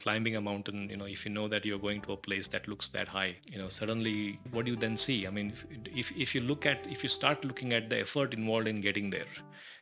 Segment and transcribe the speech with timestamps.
[0.00, 2.66] climbing a mountain you know if you know that you're going to a place that
[2.68, 5.26] looks that high you know suddenly what do you then see?
[5.26, 8.34] I mean if, if, if you look at if you start looking at the effort
[8.34, 9.32] involved in getting there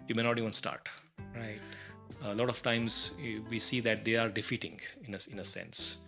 [0.06, 0.88] you may not even start.
[1.34, 1.60] Right.
[2.24, 5.44] A lot of times eh, we see that they are defeating in a, in a
[5.44, 5.98] sense.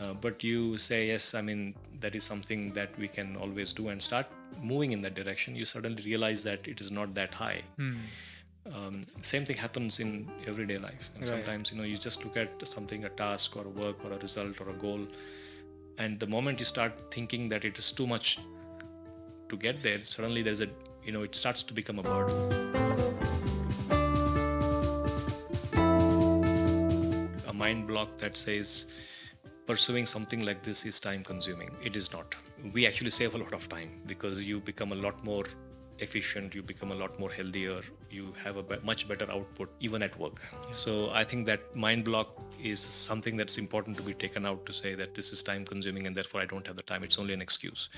[0.00, 3.88] Uh, but you say yes i mean that is something that we can always do
[3.88, 4.26] and start
[4.62, 5.54] moving in that direction.
[5.54, 7.62] You suddenly realize that it is not that high.
[7.76, 7.96] Hmm.
[8.74, 11.10] Um, same thing happens in everyday life.
[11.14, 11.30] And Right.
[11.30, 14.18] sometimes you know you just look at something a task or a work or a
[14.18, 15.06] result or a goal
[15.98, 18.38] and the moment you start thinking that it is too much
[19.48, 20.68] to get there suddenly there's a
[21.04, 22.36] you know it starts to become a burden.
[27.46, 28.86] A mind block that says
[29.66, 31.70] pursuing something like this is time consuming.
[31.82, 32.34] It is not.
[32.72, 35.44] We actually save a lot of time because you become a lot more
[35.98, 37.80] efficient you become a lot more healthier
[38.16, 40.40] you have a be- much better output even at work.
[40.82, 42.28] So i think that mind block
[42.72, 46.06] is something that's important to be taken out to say that this is time consuming
[46.06, 47.04] and therefore i don't have the time.
[47.10, 47.88] It's only an excuse.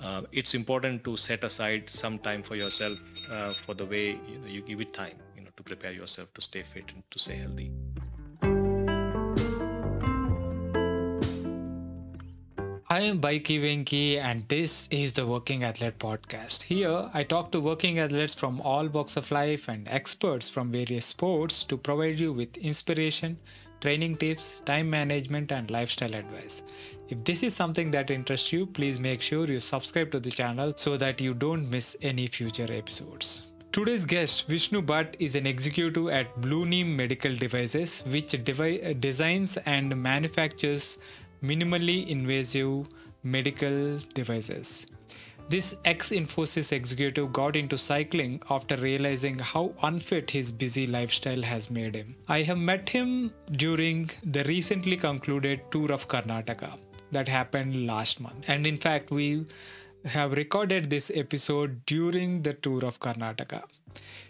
[0.00, 2.98] Uh, it's important to set aside some time for yourself
[3.30, 6.32] uh, for the way you, know, you give it time you know to prepare yourself
[6.34, 7.70] to stay fit and to stay healthy
[12.92, 16.64] I am Baiki Venki, and this is the Working Athlete Podcast.
[16.64, 21.06] Here, I talk to working athletes from all walks of life and experts from various
[21.06, 23.38] sports to provide you with inspiration,
[23.80, 26.62] training tips, time management, and lifestyle advice.
[27.08, 30.72] If this is something that interests you, please make sure you subscribe to the channel
[30.74, 33.42] so that you don't miss any future episodes.
[33.70, 39.58] Today's guest, Vishnu Bhat, is an executive at Blue Neem Medical Devices, which devi- designs
[39.58, 40.98] and manufactures
[41.42, 42.86] minimally invasive
[43.22, 44.86] medical devices.
[45.48, 51.70] This ex Infosys executive got into cycling after realizing how unfit his busy lifestyle has
[51.70, 52.14] made him.
[52.28, 56.78] I have met him during the recently concluded tour of Karnataka
[57.10, 58.48] that happened last month.
[58.48, 59.46] And in fact, we
[60.04, 63.64] have recorded this episode during the tour of Karnataka.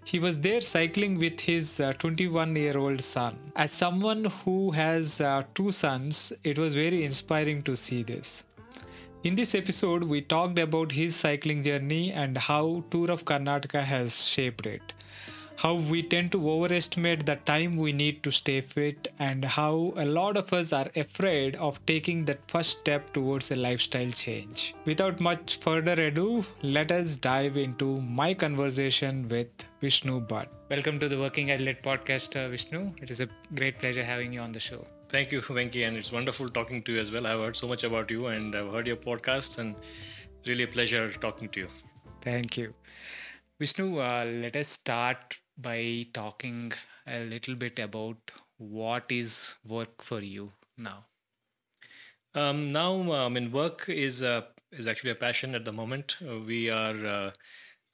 [0.05, 3.39] He was there cycling with his 21 year old son.
[3.55, 8.45] As someone who has uh, two sons, it was very inspiring to see this.
[9.23, 14.25] In this episode, we talked about his cycling journey and how Tour of Karnataka has
[14.25, 14.95] shaped it.
[15.57, 20.07] How we tend to overestimate the time we need to stay fit, and how a
[20.07, 24.75] lot of us are afraid of taking that first step towards a lifestyle change.
[24.87, 29.49] Without much further ado, let us dive into my conversation with
[29.81, 30.47] Vishnu Bhat.
[30.71, 32.95] Welcome to the Working Athlete Podcast, uh, Vishnu.
[33.03, 34.87] It is a great pleasure having you on the show.
[35.11, 37.27] Thank you, Venki, and it's wonderful talking to you as well.
[37.27, 39.75] I've heard so much about you, and I've heard your podcast, and
[40.47, 41.69] really a pleasure talking to you.
[42.23, 42.73] Thank you.
[43.61, 46.73] Vishnu, uh, let us start by talking
[47.07, 48.17] a little bit about
[48.57, 51.05] what is work for you now.
[52.35, 56.17] Um, now, I mean, work is uh, is actually a passion at the moment.
[56.27, 57.31] Uh, we are uh,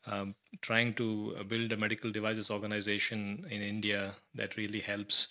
[0.07, 5.27] um, trying to build a medical devices organization in India that really helps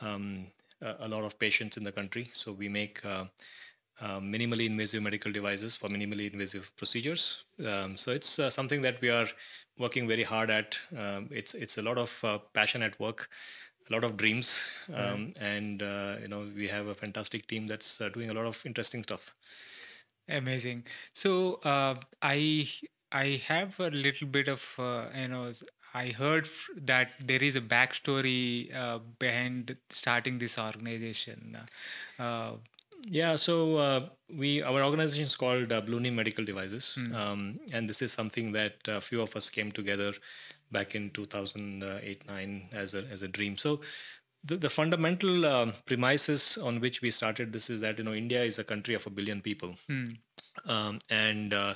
[0.00, 0.48] um,
[0.82, 2.28] a, lot of patients in the country.
[2.32, 3.26] So we make uh,
[4.00, 7.44] uh, minimally invasive medical devices for minimally invasive procedures.
[7.64, 9.26] Um, so it's uh, something that we are
[9.78, 10.78] working very hard at.
[10.96, 13.28] Um, it's it's a lot of uh, passion at work,
[13.88, 18.00] a lot of dreams, um, and uh, you know we have a fantastic team that's
[18.00, 19.34] uh, doing a lot of interesting stuff.
[20.28, 20.84] Amazing.
[21.12, 22.68] So uh, I
[23.10, 25.52] I have a little bit of uh, you know
[25.94, 31.56] I heard that there is a backstory uh, behind starting this organization.
[32.98, 37.58] Uh, Yeah, so uh, we our organization is called uh, Blue Neem Medical Devices, um,
[37.72, 40.12] and this is something that a few of us came together
[40.70, 43.56] back in 2008 9 as a as a dream.
[43.56, 43.80] So
[44.44, 48.42] the, the fundamental um, premises on which we started this is that you know India
[48.44, 50.10] is a country of a billion people, hmm,
[50.66, 51.74] um, and uh,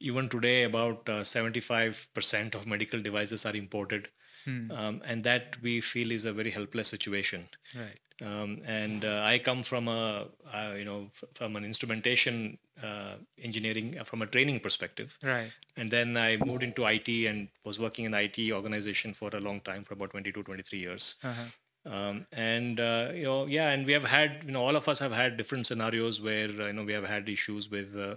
[0.00, 4.08] even today about uh, 75% of medical devices are imported,
[4.44, 7.48] hmm, um, and that we feel is a very helpless situation.
[7.74, 7.98] Right.
[8.20, 13.98] Um, and uh, I come from a uh, you know from an instrumentation uh, engineering
[13.98, 15.50] uh, from a training perspective, Right.
[15.76, 19.40] and then I moved into IT and was working in the IT organization for a
[19.40, 21.14] long time for about 22 23 years.
[21.22, 21.42] Uh-huh.
[21.84, 24.98] Um, and uh, you know yeah, and we have had you know all of us
[25.00, 28.14] have had different scenarios where uh, you know we have had issues with uh,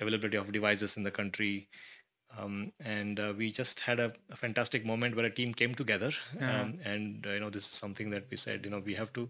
[0.00, 1.68] availability of devices in the country.
[2.38, 6.12] Um, and uh, we just had a, a fantastic moment where a team came together,
[6.40, 6.62] Uh-huh.
[6.62, 9.12] um, and uh, you know this is something that we said, you know, we have
[9.14, 9.28] to,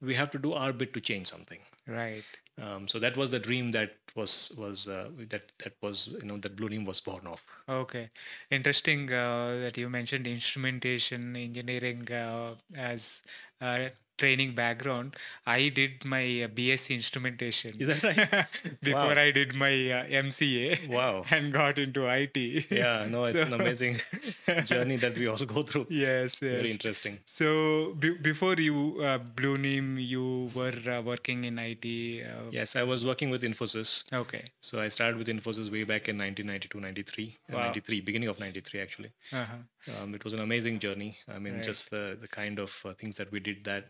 [0.00, 1.60] we have to do our bit to change something.
[1.86, 2.24] Right.
[2.60, 6.38] Um, so that was the dream that was was uh, that that was you know
[6.38, 7.42] that Blue Neem was born of.
[7.68, 8.10] Okay,
[8.50, 13.22] interesting uh, that you mentioned instrumentation engineering uh, as
[13.60, 15.14] uh, training background,
[15.46, 17.74] I did my uh, BSc instrumentation.
[17.78, 18.46] Is that right?
[18.82, 19.22] Before Wow.
[19.26, 21.24] I did my uh, MCA Wow.
[21.30, 22.36] and got into IT.
[22.70, 23.98] Yeah, no, it's an amazing
[24.64, 25.86] journey that we all go through.
[25.90, 27.18] Yes, Very interesting.
[27.26, 31.84] So be- before you uh, Blue Neem, you were uh, working in IT.
[32.26, 34.04] Uh, Yes, I was working with Infosys.
[34.12, 34.44] Okay.
[34.60, 37.66] So I started with Infosys way back in 1992, 93, uh, Wow.
[37.66, 39.10] 93, beginning of 93 actually.
[39.32, 39.56] Uh-huh.
[40.02, 41.16] Um, it was an amazing journey.
[41.28, 41.62] I mean, Right.
[41.64, 43.84] just the, the kind of uh, things that we did that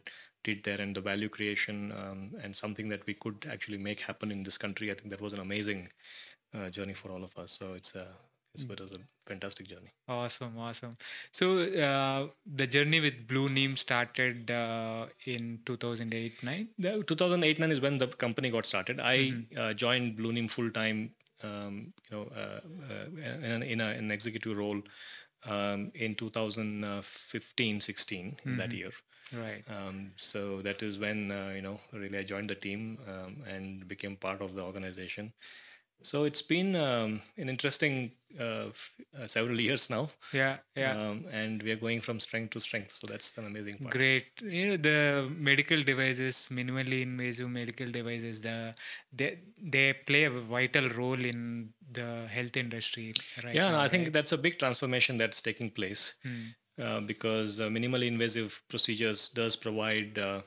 [0.49, 4.31] did there and the value creation um, and something that we could actually make happen
[4.37, 4.91] in this country.
[4.91, 5.81] I think that was an amazing
[6.55, 7.53] uh, journey for all of us.
[7.61, 8.07] So it's a
[8.55, 8.71] it's, Mm.
[8.75, 9.01] it was a
[9.31, 9.91] fantastic journey.
[10.09, 10.93] Awesome, awesome.
[11.39, 11.47] So
[11.89, 12.21] uh,
[12.61, 16.69] the journey with Blue Neem started uh, in 2008 9.
[16.87, 18.99] The 2008 9 is when the company got started.
[19.11, 19.61] I Mm-hmm.
[19.65, 21.03] uh, joined Blue Neem full time,
[21.49, 21.75] um,
[22.09, 22.61] you know, uh,
[22.93, 23.07] uh,
[23.53, 24.81] in, in a, an executive role
[25.57, 28.93] um, in 2015 16 in that year.
[29.33, 29.65] Right.
[29.69, 33.87] Um, so that is when uh, you know really I joined the team um, and
[33.89, 35.33] became part of the organization.
[36.03, 40.93] So it's been um, an interesting uh, f- uh, several years now, Yeah, yeah.
[40.93, 42.93] um, and we are going from strength to strength.
[42.93, 43.93] So that's an amazing part.
[43.95, 44.27] Great.
[44.41, 48.75] You know, the medical devices, minimally invasive medical devices, the
[49.13, 53.15] they they play a vital role in the health industry,
[53.45, 53.55] right?
[53.55, 56.15] Yeah, no, now, I think that's a big transformation that's taking place.
[56.23, 56.47] Hmm.
[56.83, 60.43] Uh, because uh, minimally invasive procedures does provide uh,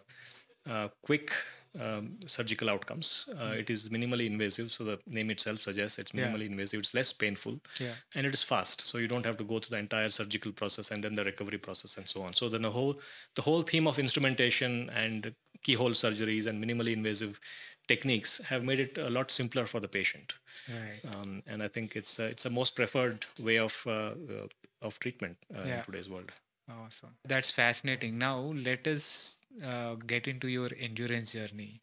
[0.70, 1.32] uh, quick
[1.80, 3.30] um, surgical outcomes.
[3.40, 6.28] Uh, It is minimally invasive, so the name itself suggests it's Yeah.
[6.28, 6.80] minimally invasive.
[6.80, 7.94] It's less painful Yeah.
[8.16, 10.92] and it is fast, so you don't have to go through the entire surgical process
[10.92, 12.34] and then the recovery process and so on.
[12.34, 13.00] So then the whole
[13.36, 17.40] the whole theme of instrumentation and keyhole surgeries and minimally invasive
[17.88, 20.34] techniques have made it a lot simpler for the patient.
[20.68, 21.02] Right.
[21.14, 24.14] Um, and I think it's uh, it's a most preferred way of uh,
[24.82, 25.80] of treatment uh, Yeah.
[25.80, 26.32] in today's world.
[26.70, 27.16] Awesome.
[27.26, 28.18] That's fascinating.
[28.18, 31.82] Now, let us uh, get into your endurance journey.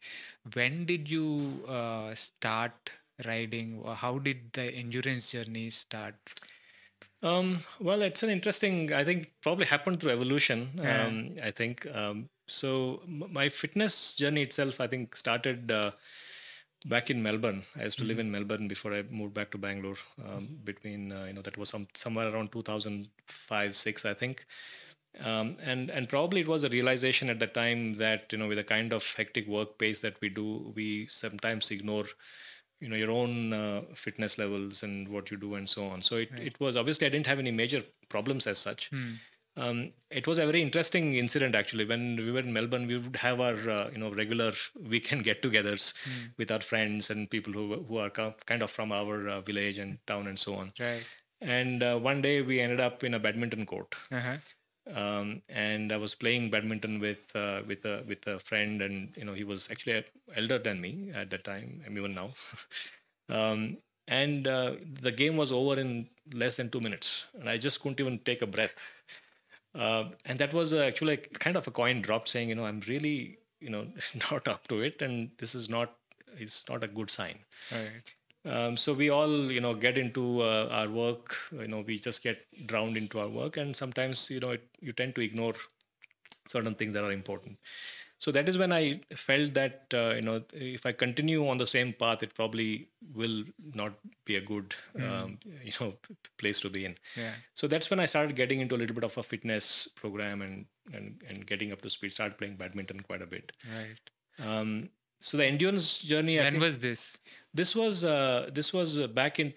[0.53, 2.91] When did you uh, start
[3.25, 3.83] riding?
[3.83, 6.15] How did the endurance journey start?
[7.23, 8.93] Um, well, it's an interesting.
[8.93, 10.69] I think probably happened through evolution.
[10.75, 11.05] Yeah.
[11.05, 13.01] Um, I think um, so.
[13.03, 15.91] m- My fitness journey itself, I think, started uh,
[16.85, 17.63] back in Melbourne.
[17.75, 19.97] I used to live in Melbourne before I moved back to Bangalore.
[20.23, 24.45] Um, between uh, you know that was some somewhere around 2005 six, I think.
[25.19, 28.57] Um, and and probably it was a realization at the time that you know with
[28.57, 32.05] the kind of hectic work pace that we do, we sometimes ignore
[32.79, 36.17] you know your own uh, fitness levels and what you do and so on so
[36.17, 36.43] it, Right.
[36.43, 39.13] it was obviously i didn't have any major problems as such Hmm.
[39.57, 43.17] Um, it was a very interesting incident actually when we were in melbourne we would
[43.17, 44.51] have our uh, you know regular
[44.93, 46.25] weekend get-togethers Hmm.
[46.37, 49.97] with our friends and people who, who are kind of from our uh, village and
[50.07, 51.05] town and so on Right.
[51.41, 54.37] and uh, one day we ended up in a badminton court Uh-huh.
[54.95, 59.25] um, and I was playing badminton with uh, with a with a friend, and you
[59.25, 60.05] know he was actually
[60.35, 62.33] elder than me at that time, and even now.
[63.29, 63.77] um,
[64.07, 67.99] and uh, the game was over in less than two minutes, and I just couldn't
[67.99, 68.75] even take a breath.
[69.77, 72.81] Uh, and that was uh, actually kind of a coin drop, saying, you know, I'm
[72.87, 73.87] really, you know,
[74.31, 75.95] not up to it, and this is not,
[76.37, 77.37] it's not a good sign.
[77.71, 78.11] Right.
[78.51, 81.35] Um, so we all, you know, get into uh, our work.
[81.51, 84.93] You know, we just get drowned into our work, and sometimes, you know, it, you
[84.93, 85.53] tend to ignore
[86.47, 87.57] certain things that are important.
[88.19, 91.67] So that is when I felt that, uh, you know, if I continue on the
[91.67, 93.43] same path, it probably will
[93.75, 93.93] not
[94.25, 95.93] be a good, um, you know,
[96.39, 96.95] place to be in.
[97.15, 97.33] Yeah.
[97.53, 100.65] So that's when I started getting into a little bit of a fitness program and
[100.93, 102.13] and, and getting up to speed.
[102.13, 103.51] Started playing badminton quite a bit.
[103.77, 104.47] Right.
[104.47, 106.37] Um, so the endurance journey.
[106.37, 107.17] When think- was this?
[107.53, 109.51] this was uh, this was back in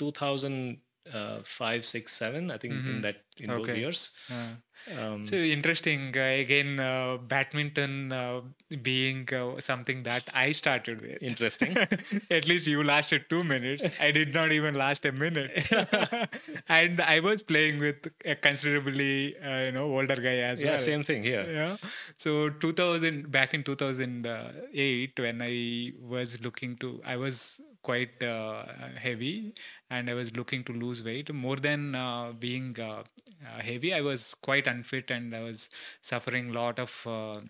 [1.13, 3.03] 2005 6 7 i think in Mhm.
[3.03, 4.51] that in those years Uh,
[4.99, 6.05] um, so interesting.
[6.17, 8.41] Uh, again, uh, badminton uh,
[8.87, 11.19] being uh, something that I started with.
[11.31, 11.77] interesting
[12.39, 13.85] At least you lasted two minutes.
[14.07, 15.69] I did not even last a minute.
[16.79, 20.79] and I was playing with a considerably, uh, you know, older guy as yeah well.
[20.87, 21.77] same thing here Yeah.
[22.17, 28.65] So 2000, back in 2008, when I was looking to, I was quite uh,
[28.97, 29.55] heavy
[29.91, 31.33] and I was looking to lose weight.
[31.33, 33.03] More than uh, being uh,
[33.45, 35.71] uh, heavy, I was quite unfit and I was
[36.01, 37.07] suffering a lot of.
[37.07, 37.41] Uh,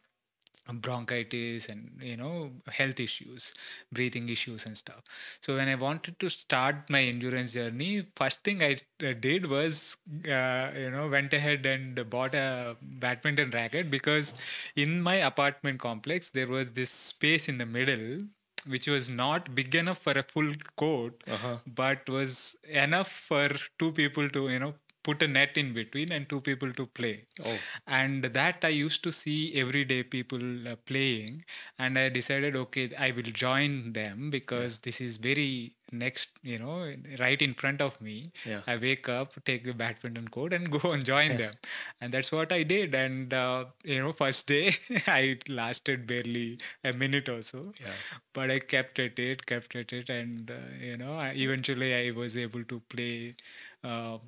[0.72, 3.52] bronchitis and you know health issues
[3.92, 5.02] breathing issues and stuff
[5.40, 8.76] so when i wanted to start my endurance journey first thing i
[9.14, 9.96] did was
[10.28, 14.34] uh, you know went ahead and bought a badminton racket because
[14.76, 18.24] in my apartment complex there was this space in the middle
[18.66, 21.56] which was not big enough for a full court uh-huh.
[21.66, 23.48] but was enough for
[23.78, 27.24] two people to you know put a net in between and two people to play.
[27.44, 31.44] Oh, and that i used to see everyday people uh, playing.
[31.78, 36.92] And i decided okay i will join them because this is very next you know
[37.18, 38.30] right in front of me.
[38.44, 38.60] Yeah.
[38.66, 41.54] i wake up take the badminton court and go and join them.
[42.00, 42.94] And that's what i did.
[42.94, 44.76] And uh, you know first day
[45.06, 47.72] i lasted barely a minute or so.
[47.80, 47.92] Yeah.
[48.34, 50.10] but i kept at it kept at it.
[50.10, 53.34] And uh, you know I, eventually i was able to play
[53.82, 54.18] uh,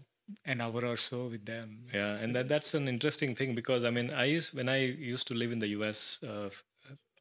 [0.44, 3.90] an hour or so with them Yeah, and that, that's an interesting thing because I
[3.90, 6.18] mean, I used when I used to live in the U.S.
[6.22, 6.48] Uh,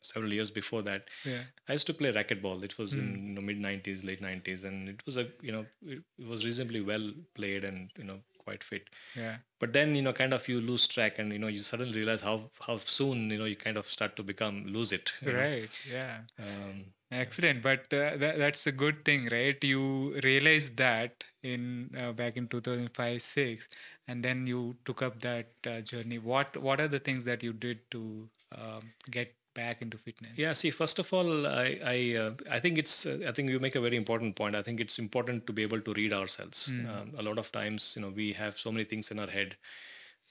[0.01, 2.63] several years before that, yeah I used to play racquetball.
[2.63, 2.98] It was Hmm.
[2.98, 6.27] in you know, mid '90s, late '90s, and it was a you know it, it
[6.27, 8.89] was reasonably well played and you know quite fit.
[9.15, 11.96] yeah But then you know kind of you lose track, and you know you suddenly
[11.98, 15.13] realize how how soon you know you kind of start to become lose it.
[15.22, 15.48] you know.
[15.48, 21.24] right yeah Um, excellent but uh, that, that's a good thing right you realized that
[21.44, 23.70] in uh, back in 2005 6
[24.08, 27.53] and then you took up that uh, journey what what are the things that you
[27.53, 28.27] did to
[28.58, 30.53] um, get back into fitness Yeah.
[30.53, 33.75] See, first of all, I I, uh, I think it's uh, I think you make
[33.75, 34.56] a very important point.
[34.56, 36.70] I think it's important to be able to read ourselves.
[36.72, 36.89] Mm.
[36.89, 39.56] Um, a lot of times, you know, we have so many things in our head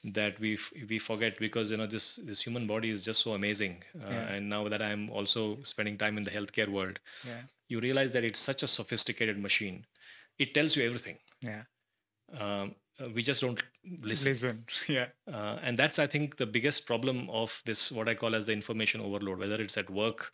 [0.03, 3.33] that we f- we forget because you know this this human body is just so
[3.33, 3.83] amazing.
[3.95, 4.33] Uh, Yeah.
[4.33, 8.23] And now that I'm also spending time in the healthcare world, yeah you realize that
[8.25, 9.85] it's such a sophisticated machine.
[10.37, 11.17] It tells you everything.
[11.41, 11.63] yeah
[12.33, 13.61] Um, uh, we just don't
[14.01, 14.31] listen.
[14.31, 18.35] listen yeah Uh, and that's, I think, the biggest problem of this, what I call
[18.35, 20.31] as the information overload, whether it's at work,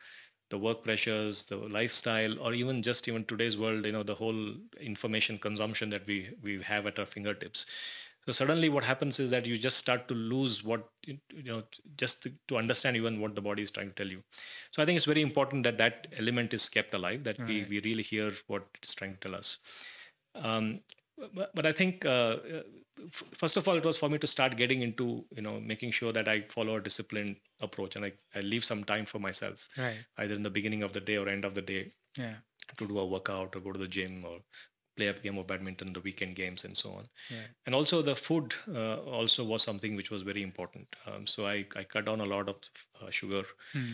[0.49, 4.55] the work pressures, the lifestyle, or even just even today's world, you know, the whole
[4.79, 7.65] information consumption that we we have at our fingertips.
[8.27, 11.63] So suddenly, what happens is that you just start to lose what you know,
[11.95, 14.21] just to, to understand even what the body is trying to tell you.
[14.71, 17.69] So I think it's very important that that element is kept alive, that we Right.
[17.69, 19.59] we really hear what it's trying to tell us.
[20.35, 20.81] Um,
[21.33, 22.37] but, but I think uh,
[23.01, 25.91] f- first of all, it was for me to start getting into you know making
[25.91, 29.67] sure that I follow a disciplined approach and I, I leave some time for myself,
[29.77, 32.35] right either in the beginning of the day or end of the day, yeah
[32.77, 34.39] to do a workout or go to the gym or
[34.97, 37.05] play a game of badminton, the weekend games and so on.
[37.37, 40.95] yeah And also the food uh, also was something which was very important.
[41.05, 42.57] Um, so I, I cut down a lot of
[43.01, 43.87] uh, sugar Hmm.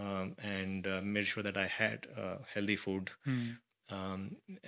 [0.00, 3.44] um, and uh, made sure that I had uh, healthy food Hmm.
[3.96, 4.20] um,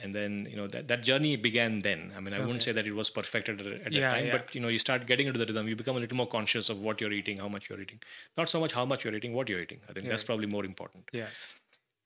[0.02, 2.86] and then you know that, that journey began then i mean i wouldn't say that
[2.90, 4.34] it was perfected at, at that time yeah.
[4.36, 6.68] but you know you start getting into the rhythm you become a little more conscious
[6.74, 8.00] of what you're eating how much you're eating
[8.40, 10.64] not so much how much you're eating what you're eating i think that's probably more
[10.72, 11.32] important yeah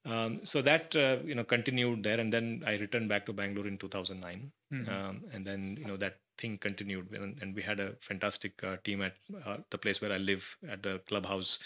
[0.06, 3.66] um, so that uh, you know continued there and then i returned back to bangalore
[3.66, 4.88] in 2009 Mhm.
[4.88, 8.76] um, and then you know that thing continued and, and we had a fantastic uh,
[8.84, 9.14] team at
[9.44, 11.58] uh, the place where i live at the clubhouse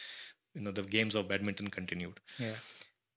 [0.55, 2.55] you know the games of badminton continued yeah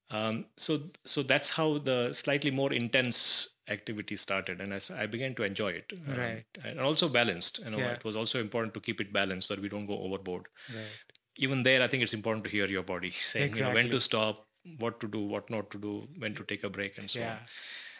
[0.09, 5.35] um, so so that's how the slightly more intense activity started, and as I began
[5.35, 6.45] to enjoy it, um, Right.
[6.63, 7.59] and also balanced.
[7.59, 7.91] You know, Yeah.
[7.95, 10.45] it was also important to keep it balanced so that we don't go overboard.
[10.73, 10.87] right
[11.35, 13.99] Even there, I think it's important to hear your body saying you know, when to
[13.99, 14.46] stop,
[14.77, 17.31] what to do, what not to do, when to take a break, and so yeah
[17.33, 17.39] on.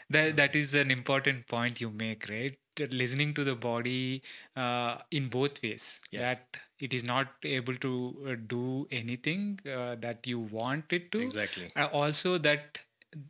[0.10, 2.58] that that is an important point you make right
[2.92, 4.22] listening to the body
[4.56, 6.20] uh, in both ways Yeah.
[6.22, 7.94] that it is not able to
[8.32, 11.70] uh, do anything uh, that you want it to Exactly.
[11.76, 12.80] Uh, also that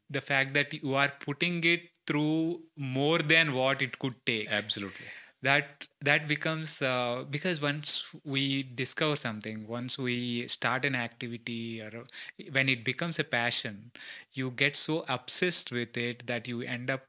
[0.09, 5.07] the fact that you are putting it through more than what it could take Absolutely.
[5.47, 12.03] That that becomes uh, because once we discover something once we start an activity or
[12.51, 13.91] when it becomes a passion
[14.33, 17.05] you get so obsessed with it that you end up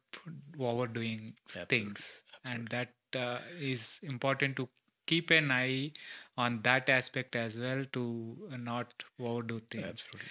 [0.59, 2.23] overdoing Absolutely, things.
[2.45, 4.69] And that uh, is important to
[5.07, 5.93] keep an eye
[6.37, 8.05] on that aspect as well to
[8.59, 9.85] not overdo things.
[9.89, 10.29] Absolutely.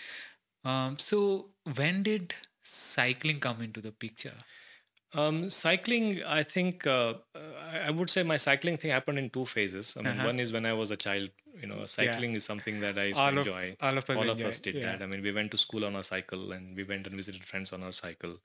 [0.66, 2.34] um, so when did
[2.64, 4.34] cycling come into the picture
[5.14, 9.46] Um, cycling, I think uh, I I would say my cycling thing happened in two
[9.46, 9.96] phases.
[9.98, 10.26] I mean, Uh-huh.
[10.28, 11.30] one is when I was a child.
[11.62, 13.76] You know, cycling is something that I used all to of, enjoy.
[13.82, 14.44] all of us all enjoy.
[14.44, 14.86] of us did yeah.
[14.88, 15.02] that.
[15.02, 17.72] I mean, we went to school on our cycle and we went and visited friends
[17.74, 18.36] on our cycle.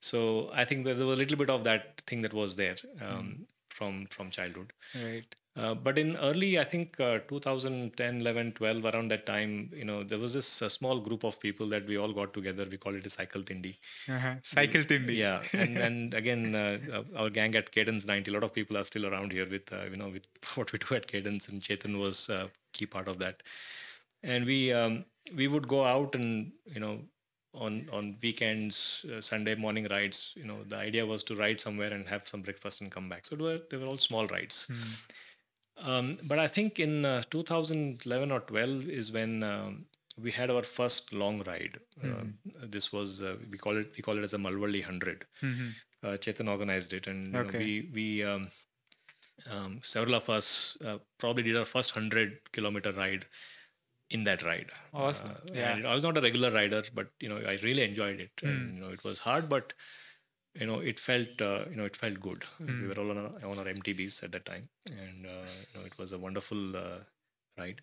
[0.00, 2.76] So I think that there was a little bit of that thing that was there
[3.00, 4.72] um, from from childhood.
[5.04, 9.84] right Uh, but in early, I think uh, 2010, 11, 12, around that time, you
[9.84, 12.66] know, there was this uh, small group of people that we all got together.
[12.68, 13.76] We call it a CycleThindi.
[14.08, 14.34] uh-huh.
[14.42, 18.52] CycleThindi Yeah, and and again, uh, uh, our gang at Cadence 90, a lot of
[18.52, 20.24] people are still around here with uh, you know with
[20.56, 23.42] what we do at Cadence, and Chetan was a key part of that.
[24.24, 25.04] And we um,
[25.36, 26.98] we would go out and you know
[27.54, 30.32] on on weekends, uh, Sunday morning rides.
[30.34, 33.24] You know, the idea was to ride somewhere and have some breakfast and come back.
[33.26, 34.64] So they were they were all small rides.
[34.64, 34.94] Hmm.
[35.76, 39.86] Um, but I think in uh, 2011 or 12 is when um,
[40.20, 41.78] we had our first long ride.
[42.02, 42.24] Uh,
[42.68, 45.24] this was uh, we call it we call it as a Malavalli 100.
[45.42, 45.72] Mhm.
[46.02, 48.46] Uh, Chetan organized it, and you know, we we um,
[49.50, 53.26] um, several of us uh, probably did our first 100 kilometer ride
[54.10, 54.70] in that ride.
[54.92, 55.30] Awesome.
[55.30, 55.80] Uh, Yeah.
[55.86, 58.30] I was not a regular rider, but you know, I really enjoyed it.
[58.40, 58.48] Hmm.
[58.48, 59.72] And, you know, it was hard, but
[60.54, 62.44] you know, it felt uh, you know, it felt good.
[62.58, 62.82] Hmm.
[62.82, 65.86] We were all on our, on our MTBs at that time, and uh, you know,
[65.86, 66.98] it was a wonderful uh,
[67.58, 67.80] ride.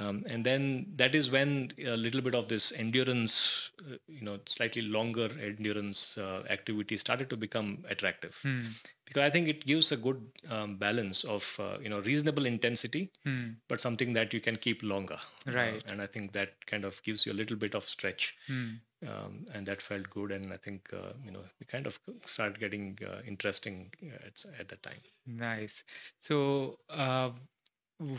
[0.00, 4.40] Um, and then that is when a little bit of this endurance, uh, you know,
[4.44, 8.70] slightly longer endurance uh, activity started to become attractive Hmm.
[9.06, 13.12] because I think it gives a good um, balance of uh, you know reasonable intensity,
[13.24, 13.50] Hmm.
[13.68, 15.18] but something that you can keep longer.
[15.46, 15.82] Right.
[15.86, 18.72] and I think that kind of gives you a little bit of stretch, Hmm.
[19.06, 20.32] Um, and that felt good.
[20.32, 24.44] And I think uh, you know we kind of started getting uh, interesting uh, at,
[24.58, 25.00] at that time.
[25.26, 25.84] Nice.
[26.20, 27.30] So, uh,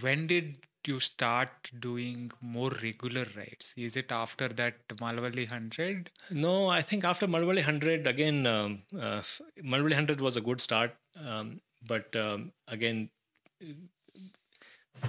[0.01, 1.49] when did you start
[1.79, 3.73] doing more regular rides?
[3.75, 6.11] Is it after that Malavalli 100?
[6.31, 9.21] No, I think after Malavalli 100, again, um, uh,
[9.63, 10.95] Malavalli 100 was a good start.
[11.19, 13.09] Um, but um, again,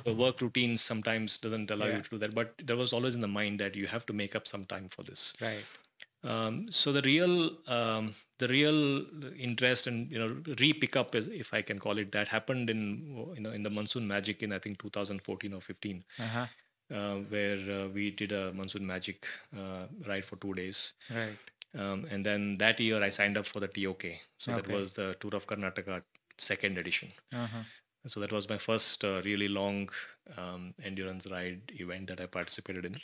[0.04, 1.96] the work routines sometimes doesn't allow Yeah.
[1.96, 2.34] you to do that.
[2.34, 4.88] But there was always in the mind that you have to make up some time
[4.88, 5.32] for this.
[5.40, 5.64] Right.
[6.24, 9.06] Um, so the real, um, the real
[9.38, 12.80] interest and you know re-pick up, is, if I can call it that, happened in
[13.36, 16.46] you know in the Monsoon Magic in I think 2014 or 15 Uh-huh.
[16.94, 19.26] uh, where uh, we did a monsoon magic
[19.56, 20.92] uh, ride for two days.
[21.14, 21.36] Right.
[21.78, 24.04] Um, and then that year I signed up for the TOK.
[24.38, 26.02] So that was the Tour of Karnataka
[26.38, 27.12] second edition.
[27.32, 27.62] Uh-huh.
[28.06, 29.88] So that was my first uh, really long
[30.36, 32.96] um, endurance ride event that I participated in.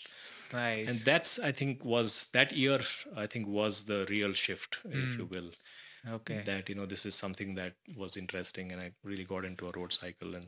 [0.52, 0.88] Nice.
[0.88, 2.80] And that's, I think, was that year,
[3.16, 5.50] I think, was the real shift, if you will.
[6.08, 6.42] okay.
[6.44, 8.72] That, you know, this is something that was interesting.
[8.72, 10.46] And I really got into a road cycle and,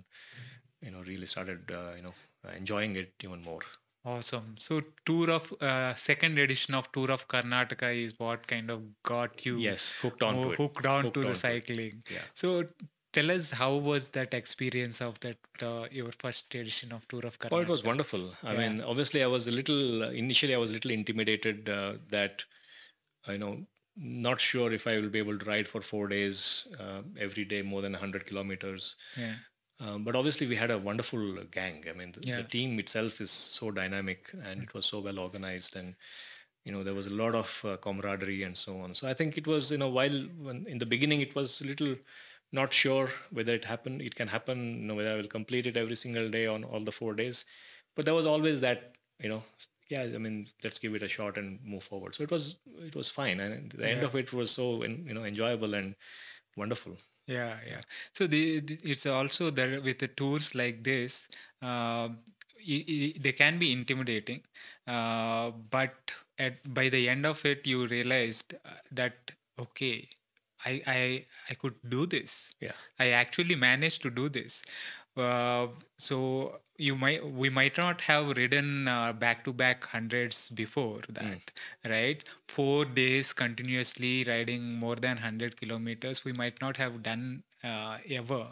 [0.82, 2.14] you know, really started, uh, you know,
[2.56, 3.60] enjoying it even more.
[4.06, 4.56] Awesome.
[4.58, 9.46] So, tour of uh, second edition of Tour of Karnataka is what kind of got
[9.46, 10.58] you Yes, hooked on to it.
[10.58, 12.02] hooked on Hooked to the cycling.
[12.10, 12.18] Yeah.
[12.34, 12.64] So,
[13.14, 17.38] tell us how was that experience of that uh, your first edition of Tour of
[17.38, 17.52] Karnataka?
[17.58, 18.34] Oh, it was wonderful.
[18.42, 18.58] I Yeah.
[18.62, 20.54] mean, obviously, I was a little initially.
[20.54, 22.44] I was a little intimidated uh, that,
[23.28, 23.54] you know,
[23.96, 27.62] not sure if I will be able to ride for four days uh, every day,
[27.62, 28.96] more than hundred kilometers.
[29.16, 29.34] Yeah.
[29.80, 31.84] Um, but obviously, we had a wonderful gang.
[31.88, 32.36] I mean, the, Yeah.
[32.42, 35.94] the team itself is so dynamic and it was so well organized, and
[36.64, 38.94] you know, there was a lot of uh, camaraderie and so on.
[38.94, 41.64] So I think it was, you know, while when, in the beginning it was a
[41.64, 41.94] little
[42.54, 45.76] not sure whether it happened, it can happen, you know, whether I will complete it
[45.76, 47.44] every single day on all the four days.
[47.96, 49.42] But there was always that, you know,
[49.90, 52.14] yeah, I mean, let's give it a shot and move forward.
[52.14, 55.24] So it was, it was fine, and the end of it was so, you know,
[55.24, 55.94] enjoyable and
[56.56, 56.96] wonderful.
[57.26, 57.80] Yeah, yeah.
[58.12, 61.28] So the, the it's also that with the tours like this,
[61.62, 62.08] uh,
[62.68, 64.42] i- i- they can be intimidating,
[64.86, 70.08] uh, but at by the end of it, you realized uh, that okay,
[70.64, 72.54] I I I could do this.
[72.60, 72.72] Yeah.
[72.98, 74.62] I actually managed to do this.
[75.16, 78.86] Uh, so you might we might not have ridden
[79.20, 81.52] back to back hundreds before that
[81.92, 87.98] right four days continuously riding more than 100 kilometers we might not have done uh,
[88.10, 88.48] ever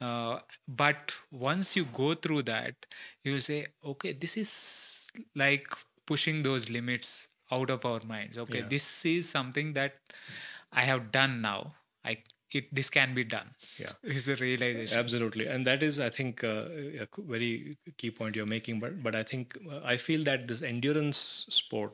[0.00, 0.38] uh,
[0.68, 2.86] but once you go through that
[3.24, 5.66] you will say okay this is like
[6.06, 8.68] pushing those limits out of our minds okay Yeah.
[8.68, 9.98] this is something that
[10.72, 11.74] i have done now
[12.04, 12.16] i
[12.52, 13.48] it this can be done
[13.78, 13.92] Yeah.
[14.16, 16.66] is a realization Absolutely, and that is, I think, uh,
[17.04, 18.78] a very key point you're making.
[18.80, 21.18] But but I think uh, I feel that this endurance
[21.50, 21.92] sport,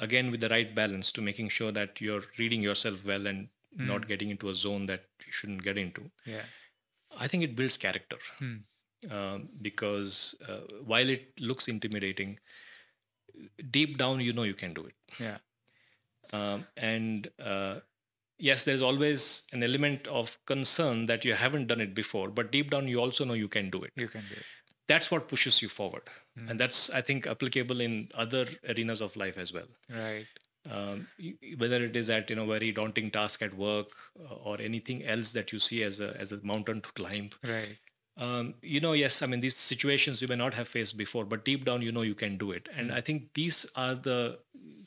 [0.00, 3.48] again, with the right balance to making sure that you're reading yourself well and
[3.92, 6.10] not getting into a zone that you shouldn't get into.
[6.26, 6.42] yeah
[7.24, 8.56] I think it builds character Hmm.
[9.18, 10.60] um, because uh,
[10.92, 12.38] while it looks intimidating,
[13.70, 14.94] deep down you know you can do it.
[15.20, 15.38] yeah
[16.32, 17.76] Um, and uh,
[18.38, 22.70] yes, there's always an element of concern that you haven't done it before, but deep
[22.70, 23.92] down you also know you can do it.
[23.96, 24.44] you can do it.
[24.86, 26.02] That's what pushes you forward,
[26.48, 29.66] and that's I think applicable in other arenas of life as well.
[29.90, 30.26] right.
[30.68, 31.06] Um,
[31.56, 33.88] whether it is at you know very daunting task at work
[34.18, 37.30] uh, or anything else that you see as a as a mountain to climb.
[37.44, 37.76] right.
[38.18, 41.44] Um, you know, yes, I mean these situations you may not have faced before, but
[41.44, 44.38] deep down you know you can do it, and I think these are the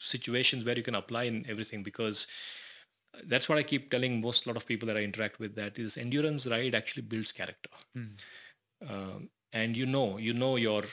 [0.02, 2.28] situations where you can apply in everything because
[3.28, 5.98] that's what I keep telling most lot of people that I interact with that is
[5.98, 8.14] endurance ride actually builds character, Hmm.
[8.88, 10.84] um, and you know you know your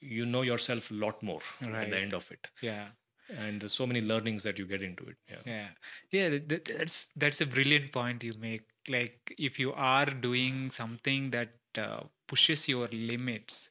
[0.00, 2.88] you know yourself a lot more at the end of it, yeah.
[3.30, 5.16] And there's so many learnings that you get into it.
[5.28, 5.68] Yeah, yeah.
[6.10, 8.62] Yeah th- th- that's that's a brilliant point you make.
[8.88, 13.68] Like if you are doing something that uh, pushes your limits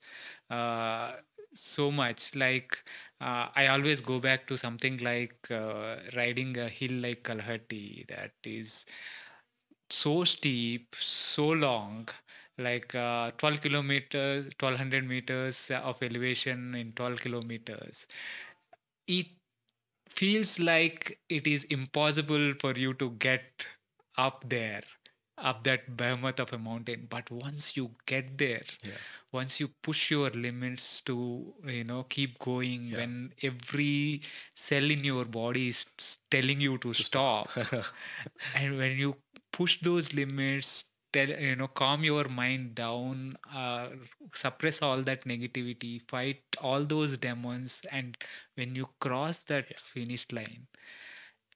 [0.51, 1.13] uh,
[1.59, 2.77] so much like
[3.21, 8.31] uh, i always go back to something like uh, riding a hill like Kalhatti that
[8.43, 8.85] is
[9.89, 12.07] so steep, so long,
[12.57, 18.07] like uh, 12 kilometers, 1200 meters of elevation in 12 kilometers.
[19.07, 19.27] It
[20.09, 23.67] feels like it is impossible for you to get
[24.17, 24.83] up there
[25.37, 28.93] up that behemoth of a mountain but once you get there Yeah.
[29.31, 32.97] once you push your limits to you know keep going Yeah.
[32.99, 34.21] when every
[34.55, 35.85] cell in your body is
[36.31, 37.49] telling you to stop
[38.55, 39.15] and when you
[39.51, 43.87] push those limits tell you know calm your mind down uh,
[44.33, 48.17] suppress all that negativity fight all those demons and
[48.55, 50.67] when you cross that finish line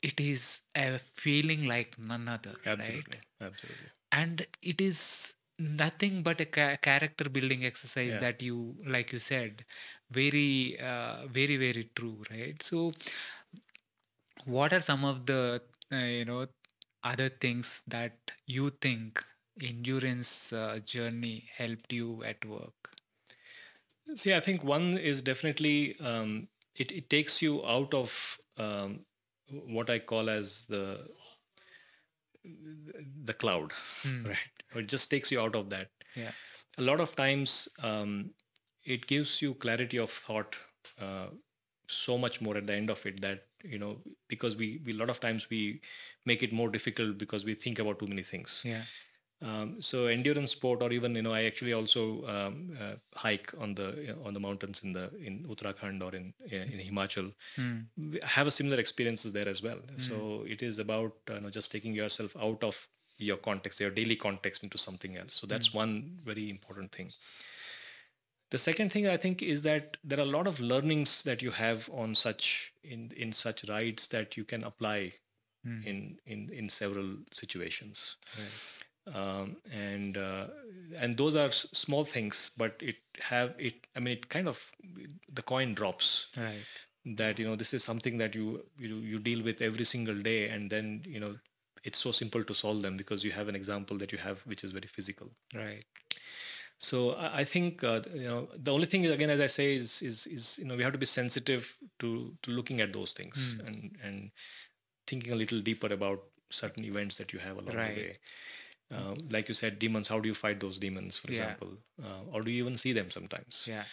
[0.01, 3.19] it is a feeling like none other right absolutely.
[3.41, 3.89] Absolutely.
[4.11, 8.19] and it is nothing but a ca- character building exercise Yeah.
[8.19, 9.63] that you like you said
[10.11, 12.91] very uh, very very true right so
[14.45, 15.61] what are some of the
[15.91, 16.45] uh, you know
[17.03, 19.23] other things that you think
[19.61, 22.95] endurance uh, journey helped you at work
[24.15, 29.05] See, I think one is definitely um, it, it takes you out of um,
[29.51, 31.07] what I call as the
[33.23, 33.71] the cloud,
[34.03, 34.25] Hmm.
[34.33, 34.37] right?
[34.75, 35.89] It just takes you out of that.
[36.15, 36.31] yeah
[36.77, 38.31] A lot of times, um,
[38.83, 40.55] it gives you clarity of thought
[40.99, 41.27] uh,
[41.87, 44.95] so much more at the end of it that you know because we, we a
[44.95, 45.81] lot of times we
[46.25, 48.61] make it more difficult because we think about too many things.
[48.63, 48.83] yeah
[49.41, 53.73] Um, so endurance sport, or even you know, I actually also um, uh, hike on
[53.73, 56.33] the on the mountains in the in Uttarakhand or in
[56.73, 57.33] in Himachal.
[57.97, 59.79] We have a similar experiences there as well.
[59.97, 63.91] So it is about uh, you know just taking yourself out of your context, your
[63.91, 65.33] daily context, into something else.
[65.33, 67.11] So that's one very important thing.
[68.51, 71.51] The second thing I think is that there are a lot of learnings that you
[71.51, 75.13] have on such in in such rides that you can apply
[75.63, 75.83] Hmm.
[75.85, 78.49] in in in several situations right.
[79.07, 80.47] Um, and uh,
[80.97, 84.71] and those are small things but it have it i mean it kind of
[85.33, 86.65] the coin drops right
[87.05, 90.49] that you know this is something that you you, you deal with every single day
[90.49, 91.35] and then you know
[91.83, 94.63] it's so simple to solve them because you have an example that you have which
[94.63, 95.83] is very physical right
[96.77, 99.75] so I, I think uh, you know the only thing is again as I say
[99.75, 103.13] is is is you know we have to be sensitive to to looking at those
[103.13, 103.67] things Mm.
[103.67, 104.31] and and
[105.07, 107.95] thinking a little deeper about certain events that you have along Right.
[107.95, 108.17] the way.
[108.91, 110.07] Uh, like you said, demons.
[110.07, 111.41] How do you fight those demons, for Yeah.
[111.41, 111.69] example,
[112.03, 113.65] uh, or do you even see them sometimes?
[113.67, 113.83] yeah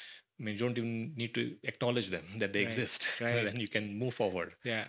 [0.41, 3.45] I mean, you don't even need to acknowledge them that they Right, exist, right.
[3.45, 4.55] then you can move forward.
[4.65, 4.87] yeah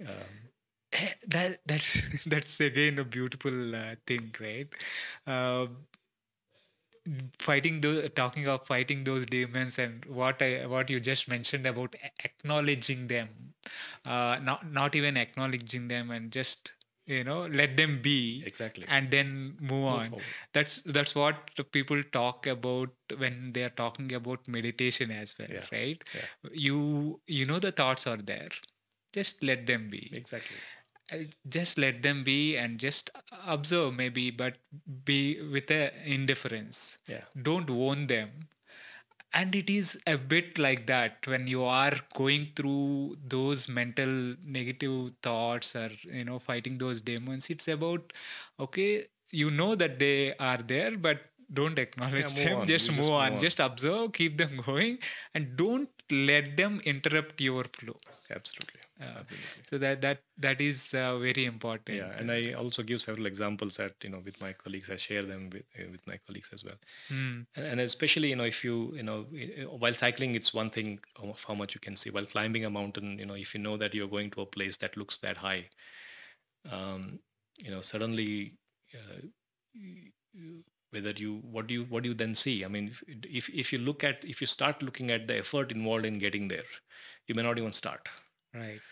[0.00, 0.50] Um,
[0.92, 4.66] Eh, that that's that's again a beautiful uh, thing right
[5.26, 5.66] uh,
[7.38, 11.94] fighting the talking of fighting those demons and what i what you just mentioned about
[12.24, 13.28] acknowledging them
[14.04, 16.72] uh, not not even acknowledging them and just
[17.06, 18.84] you know let them be exactly.
[18.88, 20.24] and then move Move on forward.
[20.52, 25.64] that's that's what people talk about when they are talking about meditation as well Yeah,
[25.72, 26.50] right yeah.
[26.52, 28.48] you you know the thoughts are there
[29.12, 30.56] just let them be Exactly.
[31.12, 33.10] uh, just let them be and just
[33.46, 34.58] observe maybe but
[35.04, 37.24] be with a indifference Yeah.
[37.42, 38.30] don't own them
[39.32, 45.12] and it is a bit like that when you are going through those mental negative
[45.22, 48.12] thoughts or you know fighting those demons it's about
[48.58, 51.20] okay you know that they are there but
[51.52, 52.66] don't acknowledge move them on.
[52.66, 53.32] just move, just move on.
[53.34, 53.40] on.
[53.40, 54.98] just observe keep them going
[55.34, 57.96] and don't let them interrupt your flow
[58.30, 58.79] Absolutely.
[59.00, 59.22] Uh,
[59.68, 63.76] so that that that is uh, very important Yeah, and I also give several examples
[63.78, 64.90] that you know with my colleagues.
[64.90, 66.74] I share them with uh, with my colleagues as well.
[67.08, 67.40] Hmm.
[67.56, 69.22] And, and especially you know if you you know
[69.78, 72.10] while cycling, it's one thing of how much you can see.
[72.10, 74.76] While climbing a mountain, you know if you know that you're going to a place
[74.78, 75.68] that looks that high,
[76.70, 77.18] um,
[77.58, 78.54] you know suddenly.
[78.94, 79.20] Uh,
[79.74, 83.48] you- whether you what do you what do you then see i mean if, if
[83.50, 86.64] if you look at if you start looking at the effort involved in getting there
[87.28, 88.08] you may not even start
[88.54, 88.82] right.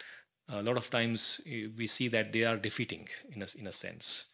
[0.49, 3.73] A lot of times eh, we see that they are defeating in a, in a
[3.73, 4.27] sense.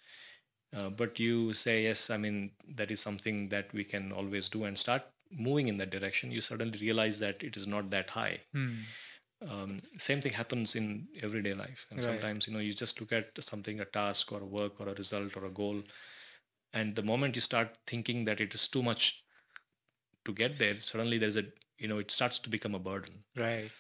[0.75, 4.65] Uh, but you say yes i mean that is something that we can always do
[4.65, 8.41] and start moving in that direction you suddenly realize that it is not that high.
[8.53, 8.95] Hmm.
[9.49, 12.05] um, same thing happens in everyday life and Right.
[12.05, 14.95] sometimes you know you just look at something a task or a work or a
[14.95, 15.83] result or a goal
[16.73, 19.25] and the moment you start thinking that it is too much
[20.25, 21.45] to get there suddenly there's a
[21.79, 23.25] you know it starts to become a burden.
[23.37, 23.73] Right.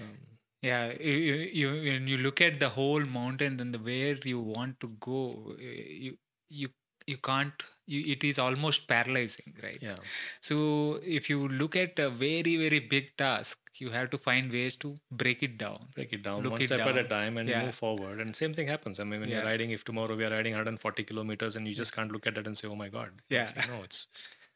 [0.00, 0.18] Um,
[0.62, 1.12] yeah you,
[1.60, 5.54] you, when you look at the whole mountain and the where you want to go
[5.60, 6.16] eh, you
[6.48, 6.68] you
[7.06, 9.96] you can't you, it is almost paralyzing right Yeah.
[10.40, 14.76] so if you look at a very very big task you have to find ways
[14.84, 17.48] to break it down break it down Look one it step at a time and
[17.48, 17.64] Yeah.
[17.64, 19.36] move forward and same thing happens i mean when Yeah.
[19.38, 22.36] you're riding if tomorrow we are riding 140 kilometers and you just can't look at
[22.36, 23.48] it and say oh my god Yeah.
[23.48, 24.06] It's- no it's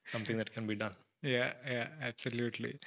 [0.05, 2.79] something that can be done yeah yeah absolutely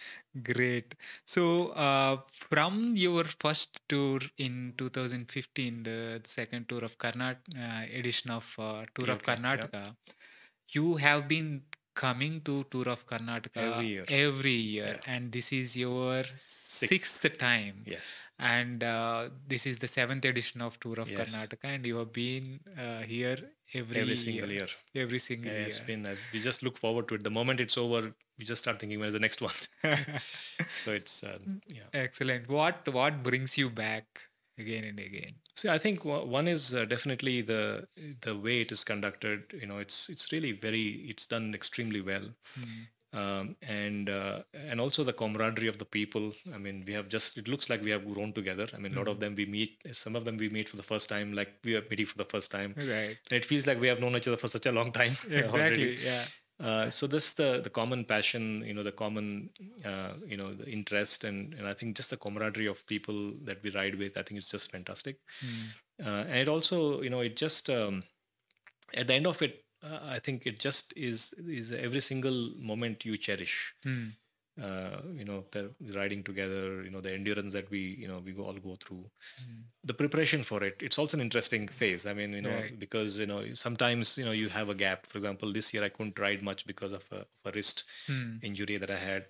[0.43, 0.95] great
[1.25, 2.17] so uh,
[2.49, 8.85] from your first tour in 2015 the second tour of karnataka uh, edition of uh,
[8.95, 9.35] tour of Okay, yeah.
[9.35, 9.95] karnataka
[10.73, 11.61] you have been
[11.95, 14.05] coming to tour of karnataka Every year.
[14.09, 20.25] every year and this is your sixth, time yes and uh, this is the seventh
[20.25, 21.19] edition of tour of Yes.
[21.19, 23.39] karnataka and you have been uh, here
[23.73, 27.07] every, every single year every single yeah, year it's been uh, we just look forward
[27.07, 29.53] to it the moment it's over we just start thinking where's the next one
[30.67, 32.47] so it's uh, yeah Excellent.
[32.49, 34.05] What what brings you back
[34.57, 35.35] again and again?
[35.55, 37.87] See, I think one is uh, definitely the
[38.21, 39.43] the way it is conducted.
[39.53, 42.83] You know, it's it's really very it's done extremely well, Hmm.
[43.17, 46.33] Um, and uh, and also the camaraderie of the people.
[46.53, 48.67] I mean, we have just it looks like we have grown together.
[48.73, 49.83] I mean, a lot of them we meet.
[49.93, 52.25] Some of them we meet for the first time, like we are meeting for the
[52.25, 52.75] first time.
[52.77, 53.17] Right.
[53.29, 55.17] And it feels like we have known each other for such a long time.
[55.29, 55.97] Exactly.
[56.03, 56.25] Yeah.
[56.59, 59.49] Uh, so this the the common passion, you know, the common,
[59.85, 63.61] uh, you know, the interest, and and I think just the camaraderie of people that
[63.63, 65.17] we ride with, I think it's just fantastic.
[65.39, 66.07] Hmm.
[66.07, 68.01] Uh, and it also, you know, it just um,
[68.93, 73.05] at the end of it, uh, I think it just is is every single moment
[73.05, 73.73] you cherish.
[73.83, 74.09] Hmm.
[74.61, 78.31] Uh, you know, the riding together, you know, the endurance that we, you know, we
[78.31, 79.61] go, all go through Hmm.
[79.83, 82.79] the preparation for it it's also an interesting phase i mean you know Right.
[82.79, 85.89] because you know sometimes you know you have a gap for example this year i
[85.89, 88.37] couldn't ride much because of a, of a wrist Hmm.
[88.41, 89.25] injury that i had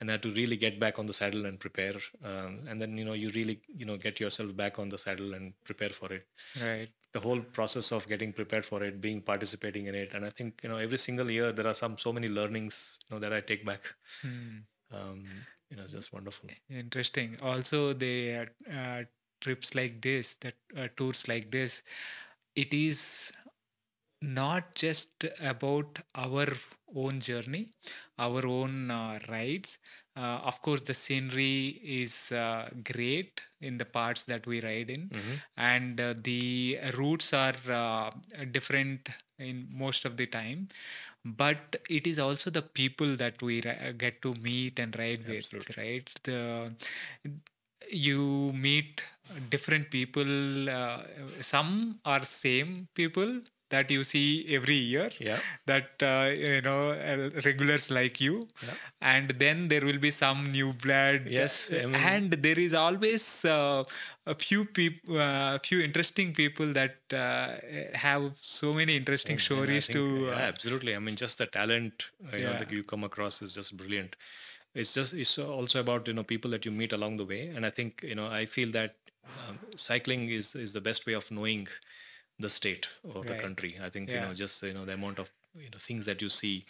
[0.00, 2.96] and i had to really get back on the saddle and prepare um, and then
[2.96, 6.12] you know you really you know get yourself back on the saddle and prepare for
[6.12, 6.26] it
[6.60, 6.88] Right.
[7.12, 10.60] the whole process of getting prepared for it being participating in it and i think
[10.62, 13.40] you know every single year there are some so many learnings you know that i
[13.40, 13.82] take back
[14.22, 14.58] Hmm.
[14.92, 17.36] um, you know it's just wonderful Interesting.
[17.42, 19.02] Also, the uh,
[19.40, 21.82] trips like this, that uh, tours like this,
[22.56, 23.32] it is
[24.22, 26.46] not just about our
[26.94, 27.68] own journey,
[28.18, 29.78] our own uh, rides.
[30.16, 35.08] Uh, of course, the scenery is uh, great in the parts that we ride in,
[35.10, 35.40] Mhm.
[35.56, 38.10] and uh, the routes are uh,
[38.50, 40.68] different in most of the time.
[41.24, 45.76] But it is also the people that we ri- get to meet and ride with,
[45.76, 46.08] right?
[46.24, 46.72] The
[47.90, 49.02] you meet
[49.50, 50.68] different people.
[50.68, 51.02] Uh,
[51.40, 55.38] some are same people that you see every year yeah.
[55.66, 58.48] that uh, you know uh, regulars like you.
[58.66, 58.74] Yeah.
[59.00, 61.26] and then there will be some new blood.
[61.26, 63.84] Yes, I mean- and there is always uh,
[64.26, 67.56] a few people uh, few interesting people that uh,
[67.94, 70.94] have so many interesting And- and stories think, to yeah, uh, absolutely.
[70.94, 74.16] I mean just the talent you know that you come across is just brilliant.
[74.74, 77.48] It's just it's also about you know people that you meet along the way.
[77.48, 78.96] And i think you know i feel that
[79.48, 81.68] um, cycling is is the best way of knowing
[82.38, 83.78] the state of the country.
[83.82, 86.28] I think you know just you know the amount of you know things that you
[86.28, 86.64] see.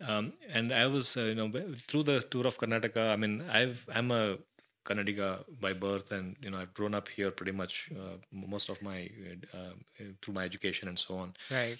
[0.00, 1.48] Um, and i was uh, you know
[1.86, 4.36] through the tour of karnataka i mean i've i'm a
[4.84, 8.82] Karnataka by birth, and you know I've grown up here pretty much uh, most of
[8.82, 9.08] my
[9.54, 11.34] uh, uh, through my education and so on.
[11.50, 11.78] Right.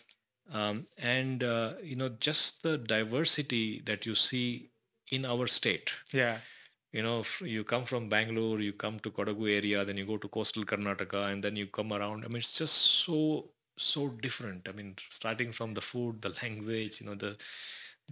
[0.53, 4.71] Um, and uh, you know just the diversity that you see
[5.11, 6.39] in our state yeah
[6.93, 10.17] you know if you come from bangalore you come to kodagu area then you go
[10.25, 12.25] to coastal karnataka and then you come around.
[12.25, 14.69] I mean it's just so so different.
[14.69, 17.37] I mean starting from the food the language you know the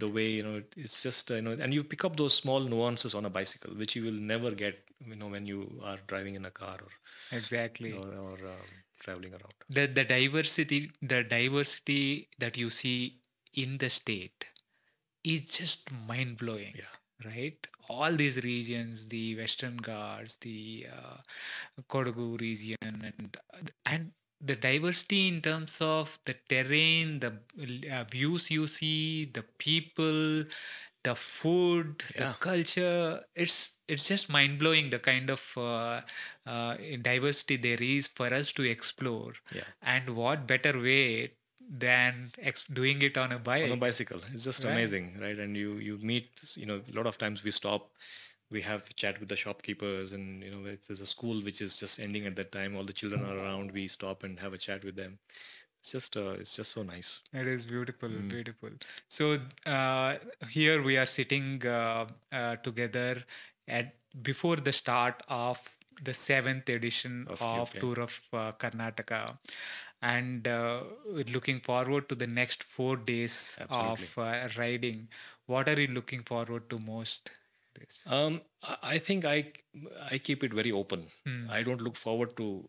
[0.02, 2.34] the way you know it- it's just uh, you know and you pick up those
[2.42, 4.78] small nuances on a bicycle which you will never get
[5.12, 5.60] you know when you
[5.92, 6.92] are driving in a car or
[7.36, 7.92] exactly.
[7.92, 9.54] or, or um, traveling around.
[9.68, 13.20] The the diversity the diversity that you see
[13.54, 14.46] in the state
[15.24, 16.94] is just mind blowing Yeah.
[17.24, 17.66] Right?
[17.88, 21.16] All these regions the western ghats the uh,
[21.88, 22.76] kodagu region
[23.10, 23.36] and
[23.86, 27.32] and the diversity in terms of the terrain the
[27.92, 30.44] uh, views you see the people
[31.02, 36.00] the food the culture it's it's just mind blowing the kind of uh,
[36.46, 39.32] uh, diversity there is for us to explore.
[39.52, 39.64] Yeah.
[39.82, 41.32] And what better way
[41.70, 44.72] than ex- doing it on a bike on a bicycle it's just Right.
[44.72, 47.90] amazing right and you you meet you know a lot of times we stop
[48.50, 51.60] we have a chat with the shopkeepers and you know if there's a school which
[51.60, 54.52] is just ending at that time all the children are around we stop and have
[54.52, 55.18] a chat with them
[55.80, 58.28] it's just uh, it's just so nice It is beautiful, Mm.
[58.28, 58.70] beautiful.
[59.08, 60.16] So uh,
[60.50, 63.24] here we are sitting uh, uh, together
[63.66, 65.58] at before the start of
[66.02, 67.72] the seventh edition Of- of.
[67.80, 69.38] Tour of uh, Karnataka.
[70.02, 74.06] And uh, looking forward to the next four days Absolutely.
[74.06, 75.08] of uh, riding.
[75.46, 77.30] What are you looking forward to most?
[77.74, 78.00] This.
[78.06, 78.40] Um,
[78.82, 79.52] I think I
[80.10, 81.06] I keep it very open.
[81.26, 81.46] Hmm.
[81.50, 82.68] I don't look forward to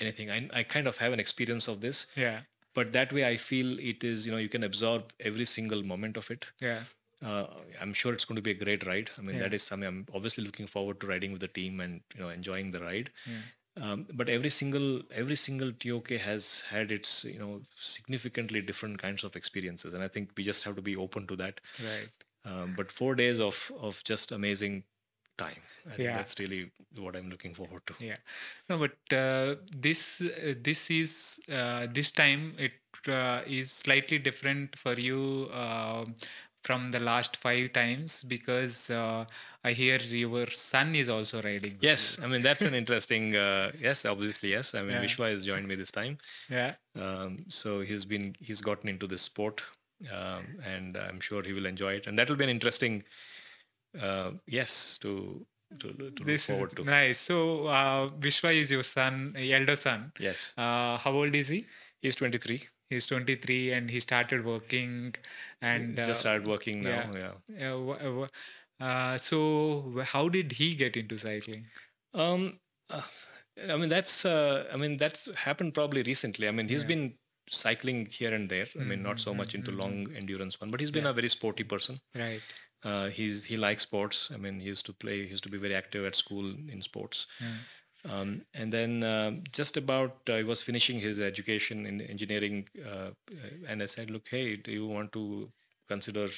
[0.00, 0.30] anything.
[0.30, 2.40] I I kind of have an experience of this, Yeah,
[2.74, 6.16] but that way I feel it is you know you can absorb every single moment
[6.16, 6.46] of it.
[6.60, 6.84] yeah,
[7.22, 7.46] Uh,
[7.80, 9.10] I'm sure it's going to be a great ride.
[9.18, 9.42] I mean Yeah.
[9.42, 12.30] that is something I'm obviously looking forward to riding with the team and you know
[12.30, 13.10] enjoying the ride.
[13.26, 13.42] yeah.
[13.76, 19.24] Um, but every single every single TOK has had its you know significantly different kinds
[19.24, 21.60] of experiences, and I think we just have to be open to that.
[21.78, 22.10] Right.
[22.44, 24.84] Um, but four days of of just amazing
[25.38, 25.62] time.
[25.86, 26.14] I think Yeah.
[26.14, 27.94] that's really what I'm looking forward to.
[28.00, 28.16] Yeah.
[28.68, 32.72] No, but uh, this uh, this is uh, this time it
[33.08, 36.14] uh, is slightly different for you um
[36.62, 39.24] from the last five times because uh,
[39.64, 41.78] I hear your son is also riding.
[41.80, 43.34] Yes, I mean that's an interesting.
[43.34, 44.74] Uh, yes, obviously yes.
[44.74, 45.02] I mean Yeah.
[45.04, 46.18] Vishwa has joined me this time.
[46.50, 46.74] Yeah.
[46.96, 49.62] um, so he's been he's gotten into this sport,
[50.12, 53.04] um, and I'm sure he will enjoy it, and that will be an interesting.
[54.00, 55.44] Uh, yes, to
[55.78, 56.84] to, to look This forward is to.
[56.84, 57.18] nice.
[57.20, 60.12] So uh, Vishwa is your son, elder son.
[60.18, 61.66] Yes, Uh, how old is he?
[62.02, 62.62] he's 23.
[62.90, 65.14] He's 23 and he started working
[65.62, 67.10] and He's just uh, started working now.
[67.14, 67.32] yeah.
[67.48, 67.72] Yeah.
[67.74, 68.28] uh,
[68.84, 71.66] uh, so how did he get into cycling?
[72.14, 73.02] Um, uh,
[73.68, 76.48] I mean that's uh, I mean that's happened probably recently.
[76.48, 76.88] I mean he's Yeah.
[76.88, 77.18] been
[77.50, 78.66] cycling here and there.
[78.80, 81.10] I mean not so much into Mhm, long endurance one, but he's been Yeah.
[81.10, 82.00] a very sporty person.
[82.14, 82.52] Right.
[82.82, 84.30] Uh, he's he likes sports.
[84.32, 85.24] I mean he used to play.
[85.24, 87.26] He used to be very active at school in sports.
[87.40, 87.64] Yeah.
[88.04, 93.10] Um, and then um just about uh, he was finishing his education in engineering, uh,
[93.68, 95.52] and I said, "Look, hey, do you want to
[95.88, 96.28] consider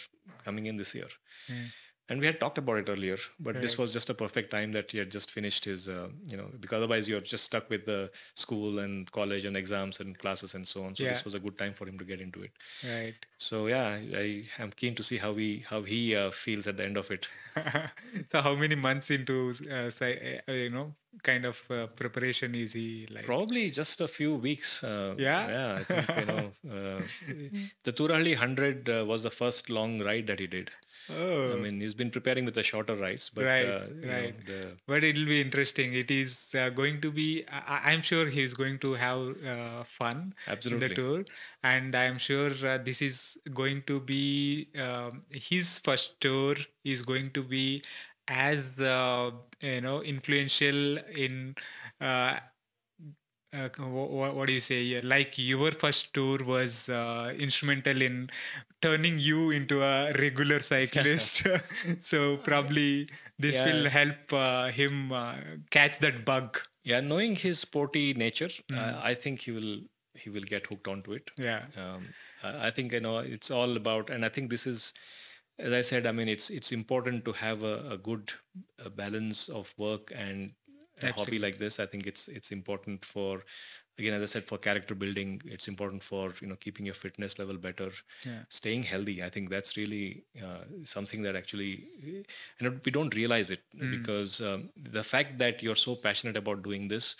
[0.44, 1.08] coming in this year?"
[1.48, 1.68] Yeah.
[2.08, 4.90] And we had talked about it earlier, but this was just a perfect time that
[4.90, 8.10] he had just finished his, uh, you know, because otherwise you're just stuck with the
[8.34, 10.94] school and college and exams and classes and so on.
[10.96, 11.10] So Yeah.
[11.10, 12.50] this was a good time for him to get into it.
[12.84, 13.14] Right.
[13.38, 13.86] So yeah,
[14.24, 17.10] I am keen to see how he how he uh, feels at the end of
[17.10, 17.28] it.
[18.32, 22.72] so how many months into uh, sci- uh, you know kind of uh, preparation is
[22.72, 23.24] he like?
[23.24, 24.82] Probably just a few weeks.
[24.82, 25.48] Uh, Yeah?
[25.48, 25.74] yeah.
[25.80, 27.02] I think you know uh,
[27.84, 30.70] the Turali hundred uh, was the first long ride that he did.
[31.10, 31.52] Oh.
[31.52, 34.46] I mean, he's been preparing with the shorter rides, but Right, uh, you know, right.
[34.46, 35.94] the but it will be interesting.
[35.94, 37.44] It is uh, going to be.
[37.48, 41.24] I, I'm sure he's going to have uh, fun absolutely in the tour,
[41.62, 46.56] and I'm sure uh, this is going to be um, his first tour.
[46.84, 47.82] Is going to be
[48.28, 51.54] as uh, you know influential in.
[52.00, 52.38] Uh,
[53.52, 55.00] uh, what, what do you say?
[55.02, 58.30] Like your first tour was uh, instrumental in
[58.82, 61.46] turning you into a regular cyclist.
[62.00, 65.36] so probably this will help uh, him uh,
[65.70, 66.58] catch that bug.
[66.84, 68.82] Yeah, knowing his sporty nature, Mm.
[68.82, 69.80] uh, I think he will
[70.14, 71.30] he will get hooked onto it.
[71.38, 71.62] Yeah.
[71.76, 72.08] Um,
[72.42, 74.92] I I think you know it's all about, and I think this is,
[75.58, 78.32] as I said, I mean it's it's important to have a, a good
[78.84, 80.52] uh balance of work and
[81.02, 81.78] a hobby like this.
[81.80, 83.42] I think it's it's important for,
[83.98, 85.40] again, as I said, for character building.
[85.44, 87.90] It's important for you know keeping your fitness level better,
[88.26, 88.42] Yeah.
[88.48, 89.22] staying healthy.
[89.22, 91.88] I think that's really uh, something that actually,
[92.60, 93.90] and we don't realize it Mm.
[93.98, 97.16] because um, the fact that you're so passionate about doing this,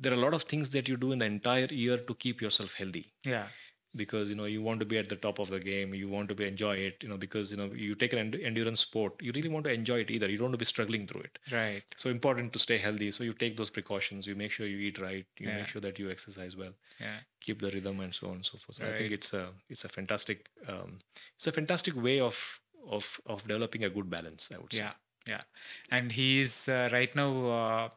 [0.00, 2.40] there are a lot of things that you do in the entire year to keep
[2.40, 3.48] yourself healthy Yeah.
[3.96, 6.28] Because you know you want to be at the top of the game you want
[6.28, 9.14] to be enjoy it you know because you know you take an end- endurance sport
[9.20, 10.28] you really want to enjoy it either.
[10.28, 11.38] You don't want to be struggling through it.
[11.50, 11.82] Right.
[11.96, 13.10] so important to stay healthy.
[13.10, 14.26] So you take those precautions.
[14.26, 15.24] You make sure you eat right.
[15.38, 15.56] You Yeah.
[15.58, 16.74] make sure that you exercise well.
[17.00, 17.18] Yeah.
[17.40, 18.76] keep the rhythm and so on and so forth.
[18.78, 20.98] So i think it's a it's a fantastic um,
[21.36, 24.78] it's a fantastic way of of of developing a good balance i would say.
[24.84, 24.92] Yeah.
[25.28, 25.42] Yeah.
[25.90, 27.88] And he is uh, right now, uh,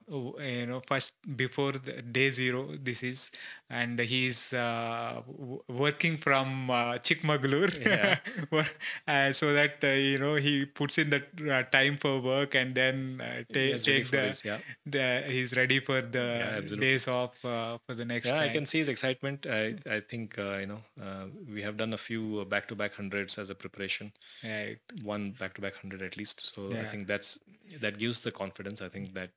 [0.42, 3.32] you know, first before the day zero, this is,
[3.70, 7.72] and he's uh, w- working from uh, Chikmagalur.
[7.86, 8.18] Yeah.
[9.08, 12.76] uh, so that, uh, you know, he puts in the uh, time for work and
[12.76, 16.20] then uh, ta- is take the, this, yeah the, he's ready for the
[16.58, 16.78] absolutely.
[16.78, 18.50] days off uh, for the next yeah time.
[18.50, 21.94] i can see his excitement i i think uh, you know uh, we have done
[21.94, 24.12] a few back to back hundreds as a preparation
[24.44, 24.80] Right.
[25.04, 26.54] one back to back hundred at least.
[26.54, 26.86] So I Yeah.
[26.86, 27.40] think that's
[27.82, 28.82] that gives the confidence.
[28.82, 29.32] I think that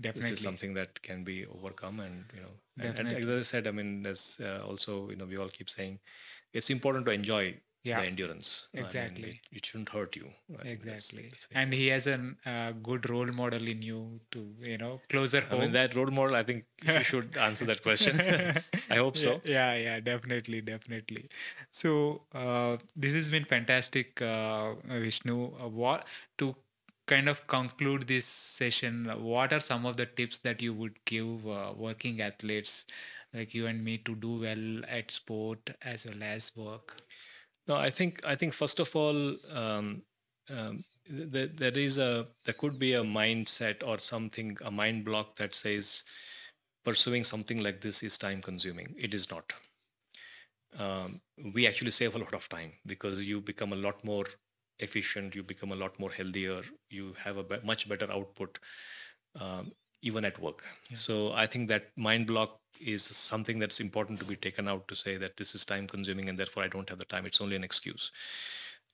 [0.00, 0.30] Definitely.
[0.30, 2.54] this is something that can be overcome, and you know,
[2.88, 5.70] and, and as I said, I mean, there's uh, also you know we all keep
[5.70, 5.98] saying
[6.52, 7.42] it's important to enjoy
[7.88, 8.00] Yeah.
[8.00, 8.48] the endurance.
[8.74, 9.28] I mean, Exactly.
[9.30, 10.26] it, it shouldn't hurt you.
[10.58, 11.30] I think that's Exactly.
[11.60, 12.16] And he has a
[12.54, 14.42] uh, good role model in you to,
[14.72, 15.60] you know, closer I home.
[15.62, 16.36] mean that role model.
[16.36, 18.20] I think you should answer that question.
[18.90, 19.40] I hope so.
[19.44, 21.30] Yeah, yeah, yeah, definitely, definitely.
[21.70, 24.74] So uh, this has been fantastic, uh,
[25.06, 25.52] Vishnu.
[25.58, 26.04] Uh, what
[26.38, 26.54] to
[27.12, 29.10] kind of conclude this session?
[29.20, 32.86] What are some of the tips that you would give uh, working athletes
[33.34, 36.96] like you and me to do well at sport as well as work
[37.68, 40.02] no i think i think first of all um,
[40.50, 45.36] um, there, there is a there could be a mindset or something a mind block
[45.36, 46.02] that says
[46.84, 49.52] pursuing something like this is time consuming it is not
[50.78, 51.20] um,
[51.54, 54.24] we actually save a lot of time because you become a lot more
[54.80, 58.58] efficient you become a lot more healthier you have a be- much better output
[59.40, 59.72] um,
[60.02, 60.64] even at work.
[60.90, 60.96] Yeah.
[60.96, 64.94] so i think that mind block is something that's important to be taken out to
[64.94, 67.26] say that this is time consuming and therefore i don't have the time.
[67.26, 68.10] It's only an excuse.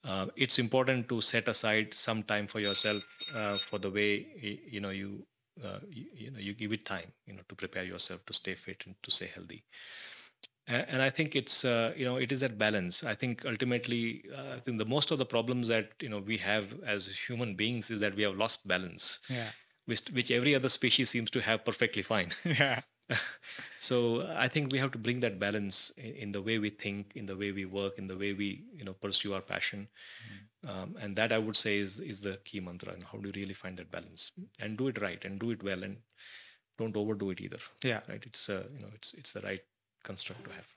[0.04, 4.26] Uh, it's important to set aside some time for yourself uh, for the way
[4.70, 5.24] you know you,
[5.64, 8.54] uh, you you know you give it time you know to prepare yourself to stay
[8.54, 9.64] fit and to stay healthy
[10.68, 13.04] A- and i think it's uh, you know it is that balance.
[13.04, 16.38] I think ultimately uh, i think the most of the problems that you know we
[16.38, 19.50] have as human beings is that we have lost balance yeah.
[19.86, 22.32] which, which every other species seems to have perfectly fine.
[22.44, 22.80] Yeah.
[23.78, 27.12] So i think we have to bring that balance in, in the way we think
[27.14, 29.86] in the way we work in the way we you know pursue our passion.
[30.66, 33.34] Um, and that i would say is is the key mantra and how do you
[33.40, 35.98] really find that balance and do it right and do it well and
[36.78, 37.58] don't overdo it either.
[37.84, 38.00] Yeah.
[38.08, 38.22] Right?
[38.26, 39.62] It's uh, you know it's it's the right
[40.10, 40.68] construct to have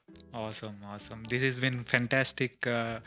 [0.41, 1.21] Awesome, awesome.
[1.32, 2.99] This has been fantastic uh,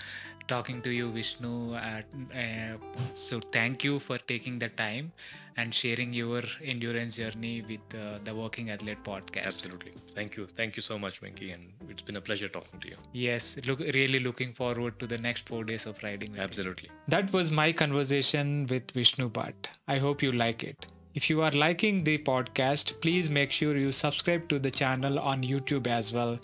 [0.53, 1.53] talking to you, Vishnu.
[1.75, 2.03] Uh,
[2.43, 2.77] uh,
[3.14, 5.12] so, thank you for taking the time
[5.57, 6.43] and sharing your
[6.73, 9.47] endurance journey with uh, the Working Athlete podcast.
[9.51, 11.64] absolutely thank you thank you so much Venki and
[11.95, 15.47] it's been a pleasure talking to you Yes, look, really looking forward to the next
[15.53, 16.31] four days of riding.
[16.33, 16.45] with you.
[16.45, 19.70] absolutely That was my conversation with Vishnu Bhat.
[19.87, 20.87] I hope you like it.
[21.15, 25.43] If you are liking the podcast, please make sure you subscribe to the channel on
[25.43, 26.39] YouTube as well.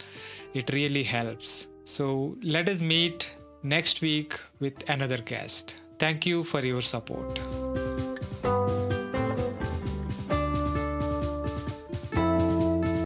[0.52, 1.66] It really helps.
[1.84, 5.80] So let us meet next week with another guest.
[5.98, 7.40] Thank you for your support.